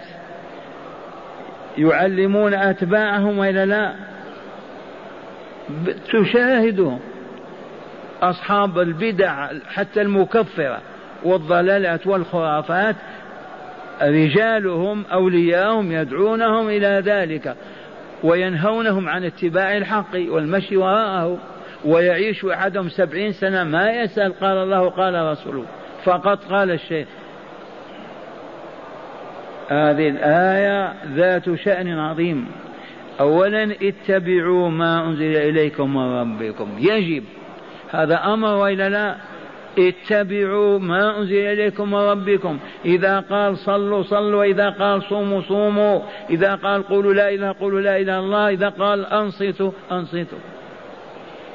[1.77, 3.93] يعلمون أتباعهم وإلا لا؟
[6.13, 6.97] تشاهدوا
[8.21, 10.81] أصحاب البدع حتى المكفرة.
[11.23, 12.95] والضلالات والخرافات
[14.01, 17.55] رجالهم أولياءهم يدعونهم إلى ذلك
[18.23, 21.37] وينهونهم عن اتباع الحق والمشي وراءه
[21.85, 25.65] ويعيش أحدهم سبعين سنة ما يسأل قال الله قال رسوله.
[26.03, 27.07] فقط قال الشيخ
[29.69, 32.47] هذه الآية ذات شأن عظيم.
[33.19, 36.69] أولا اتبعوا ما أنزل إليكم من ربكم.
[36.79, 37.23] يجب.
[37.91, 39.15] هذا أمر وإلا لا؟
[39.77, 42.59] اتبعوا ما أنزل إليكم من ربكم.
[42.85, 44.39] إذا قال صلوا صلوا.
[44.39, 45.99] وإذا قال صوموا صوموا.
[46.29, 48.49] إذا قال قولوا لا إله قولوا لا إله الله.
[48.49, 50.39] إذا قال أنصتوا أنصتوا.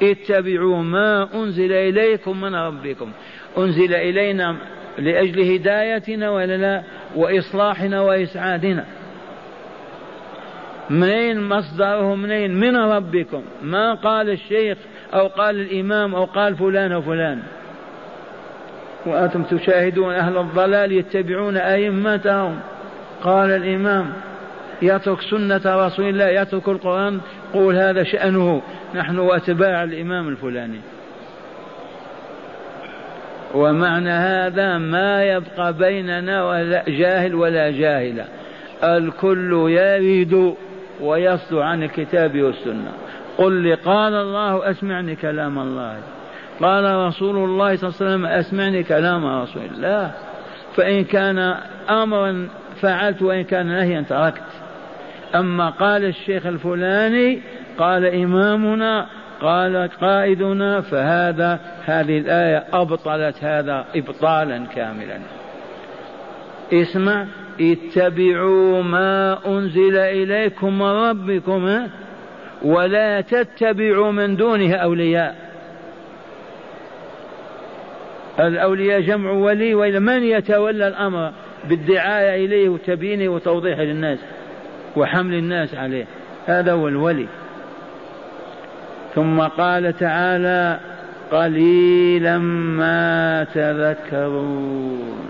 [0.01, 3.11] اتبعوا ما أنزل إليكم من ربكم.
[3.57, 4.55] أنزل إلينا
[4.97, 6.83] لأجل هدايتنا ولا لا؟
[7.15, 8.85] وإصلاحنا وإسعادنا.
[10.89, 13.43] منين مصدره منين؟ من ربكم.
[13.61, 14.77] ما قال الشيخ
[15.13, 17.43] أو قال الإمام أو قال فلان وفلان
[19.07, 22.59] وأنتم تشاهدون أهل الضلال يتبعون أئمتهم.
[23.23, 24.13] قال الإمام
[24.81, 27.19] يترك سنة رسول الله يترك القرآن
[27.53, 28.61] قول هذا شأنه.
[28.95, 30.79] نحن أتباع الإمام الفلاني.
[33.55, 38.25] ومعنى هذا ما يبقى بيننا ولا جاهل ولا جاهلة.
[38.83, 40.53] الكل يريد
[41.01, 42.91] ويصدر عن الكتاب والسنة.
[43.37, 45.97] قل لي قال الله أسمعني كلام الله.
[46.61, 50.11] قال رسول الله صلى الله عليه وسلم أسمعني كلام رسول الله.
[50.75, 51.55] فإن كان
[51.89, 52.47] أمرا
[52.81, 54.43] فعلت وإن كان نهيا تركت.
[55.35, 57.41] أما قال الشيخ الفلاني
[57.77, 59.05] قال إمامنا
[59.41, 65.19] قال قائدنا فهذا هذه الآية أبطلت هذا إبطالا كاملا.
[66.73, 67.25] اسمع
[67.61, 71.87] اتبعوا ما أنزل إليكم من ربكم
[72.61, 75.46] ولا تتبعوا من دونه أولياء.
[78.39, 81.31] الأولياء جمع ولي وإلى من يتولى الأمر
[81.69, 84.19] بالدعاية إليه وتبيينه وتوضيحه للناس
[84.95, 86.05] وحمل الناس عليه
[86.45, 87.27] هذا هو الولي.
[89.15, 90.79] ثم قال تعالى
[91.31, 92.37] قليلا
[92.77, 95.29] ما تذكرون.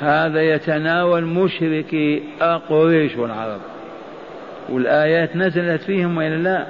[0.00, 2.22] هذا يتناول مشركي
[2.68, 3.60] قريش والعرب.
[4.68, 6.66] والآيات نزلت فيهم وإلا لا؟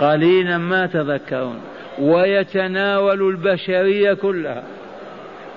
[0.00, 1.60] قليلا ما تذكرون.
[1.98, 4.62] ويتناول البشرية كلها.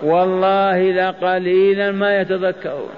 [0.04, 2.90] والله لقليلا ما يتذكرون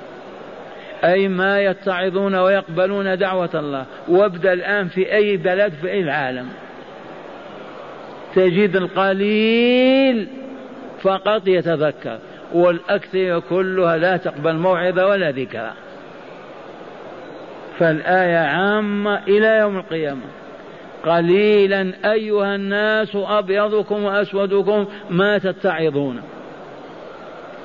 [1.04, 3.86] أي ما يتعظون ويقبلون دعوة الله.
[4.08, 6.48] وابدأ الآن في أي بلد في أي العالم.
[8.36, 10.28] تجد القليل
[11.02, 12.18] فقط يتذكر
[12.54, 15.72] والأكثر كلها لا تقبل موعظة ولا ذكرى.
[17.80, 20.26] فالآية عامة إلى يوم القيامة.
[21.08, 26.22] قليلا أيها الناس أبيضكم وأسودكم ما تتعظون.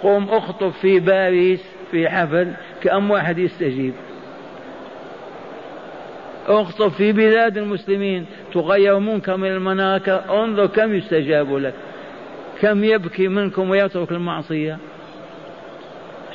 [0.03, 3.93] قم اخطب في باريس في حفل كم واحد يستجيب.
[6.49, 11.75] اخطب في بلاد المسلمين تغير منكر من المناكر انظر كم يستجاب لك.
[12.61, 14.79] كم يبكي منكم ويترك المعصية.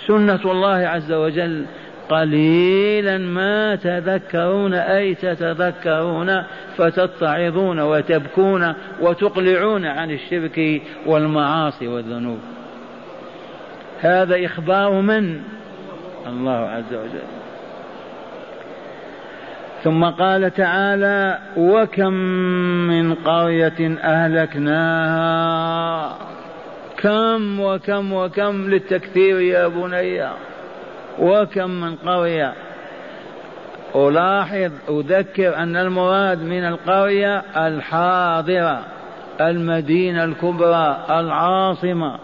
[0.07, 1.65] سنة الله عز وجل
[2.09, 6.43] قليلا ما تذكرون أي تتذكرون
[6.77, 12.39] فتتعظون وتبكون وتقلعون عن الشرك والمعاصي والذنوب.
[13.99, 15.41] هذا إخبار من؟
[16.27, 17.27] الله عز وجل.
[19.83, 22.13] ثم قال تعالى وكم
[22.87, 25.47] من قرية أهلكناها.
[26.97, 30.27] كم وكم وكم للتكثير يا بني.
[31.19, 32.53] وكم من قرية
[33.95, 38.79] ألاحظ أذكر أن المراد من القرية الحاضرة
[39.41, 42.19] المدينة الكبرى العاصمة.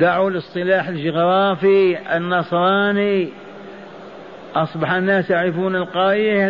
[0.00, 3.28] دعوا الاصطلاح الجغرافي النصراني.
[4.54, 6.48] أصبح الناس يعرفون القرية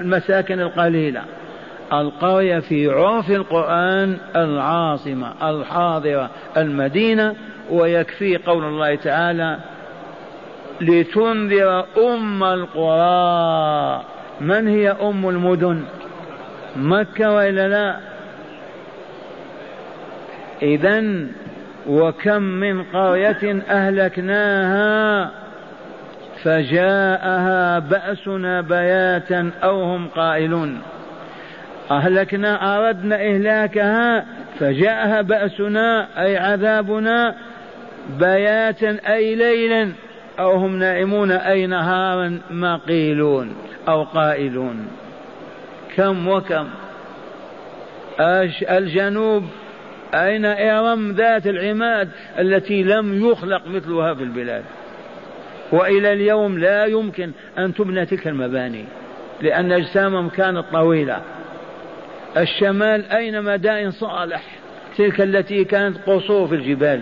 [0.00, 1.22] المساكن القليلة.
[1.92, 7.34] القرية في عرف القرآن العاصمة الحاضرة المدينة.
[7.70, 9.58] ويكفي قول الله تعالى
[10.80, 14.04] لتنذر أم القرى
[14.40, 15.84] من هي أم المدن؟
[16.76, 17.96] مكة وإلا لا؟
[20.62, 21.04] إذا
[21.86, 25.30] وكم من قرية أهلكناها
[26.42, 30.80] فجاءها بأسنا بياتا أو هم قائلون.
[31.90, 34.24] أهلكنا أردنا إهلاكها
[34.58, 37.34] فجاءها بأسنا أي عذابنا
[38.18, 39.92] بياتا أي ليلا.
[40.38, 43.54] أو هم نائمون أي نهارا ما قيلون
[43.88, 44.88] أو قائلون؟
[45.96, 46.68] كم وكم؟
[48.70, 49.44] الجنوب
[50.14, 52.08] أين إرم ذات العماد
[52.38, 54.64] التي لم يخلق مثلها في البلاد؟
[55.72, 58.84] وإلى اليوم لا يمكن أن تبنى تلك المباني
[59.42, 61.22] لأن أجسامهم كانت طويلة.
[62.36, 64.42] الشمال أين مدائن صالح
[64.98, 67.00] تلك التي كانت قصور في الجبال.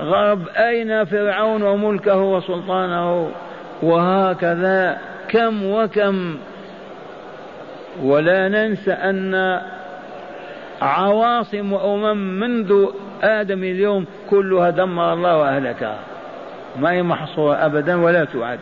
[0.00, 3.30] غرب أين فرعون وملكه وسلطانه؟
[3.82, 6.36] وهكذا كم وكم.
[8.02, 9.60] ولا ننسى أن
[10.82, 12.86] عواصم وأمم منذ
[13.22, 15.98] آدم اليوم كلها دمر الله وأهلكها
[16.80, 18.58] ما هي محصورة أبدا ولا تعد.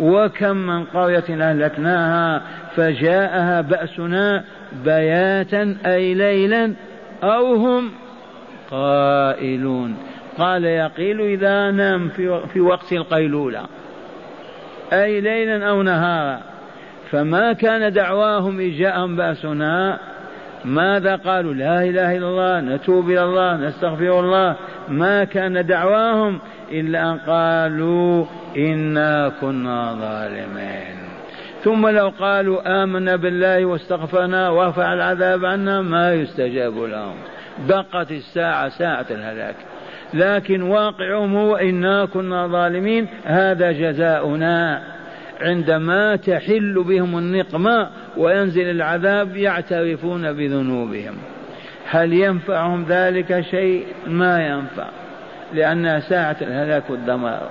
[0.00, 2.42] وكم من قرية أهلكناها
[2.76, 4.44] فجاءها بأسنا
[4.84, 6.72] بياتا أي ليلا
[7.22, 7.90] أو هم
[8.70, 9.96] قائلون.
[10.38, 13.66] قال يقيل إذا نام في, في وقت القيلولة.
[14.92, 16.40] أي ليلا أو نهارا.
[17.10, 19.98] فما كان دعواهم إذ جاءهم بأسنا
[20.64, 24.56] ماذا قالوا؟ لا إله إلا الله نتوب إلى الله نستغفر الله.
[24.88, 26.38] ما كان دعواهم
[26.70, 28.26] إلا أن قالوا
[28.56, 30.96] إنا كنا ظالمين.
[31.62, 37.16] ثم لو قالوا آمنا بالله واستغفرنا ورفع العذاب عنا ما يستجاب لهم.
[37.68, 39.56] دقت الساعة ساعة الهلاك.
[40.14, 44.82] لكن واقعهم هو إنا كنا ظالمين هذا جزاؤنا.
[45.40, 51.14] عندما تحل بهم النقمة وينزل العذاب يعترفون بذنوبهم.
[51.90, 54.88] هل ينفعهم ذلك شيء؟ ما ينفع
[55.54, 57.48] لأنها ساعة الهلاك والدمار.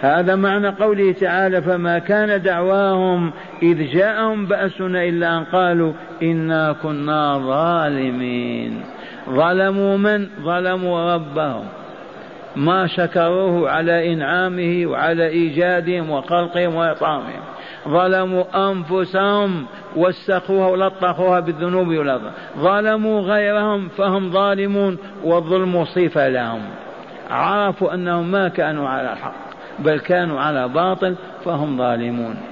[0.00, 5.92] هذا معنى قوله تعالى فما كان دعواهم إذ جاءهم بأسنا إلا أن قالوا
[6.22, 8.82] إنا كنا ظالمين
[9.30, 11.64] ظلموا من؟ ظلموا ربهم.
[12.56, 17.40] ما شكروه على إنعامه وعلى إيجادهم وخلقهم وإطعامهم
[17.88, 19.66] ظلموا أنفسهم
[19.96, 26.62] وسخوها ولطخوها بالذنوب والأرض ظلموا غيرهم فهم ظالمون والظلم صفة لهم.
[27.30, 29.34] عرفوا أنهم ما كانوا على الحق
[29.78, 31.14] بل كانوا على باطل
[31.44, 32.51] فهم ظالمون.